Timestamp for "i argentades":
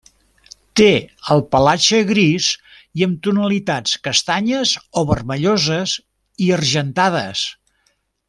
6.47-7.47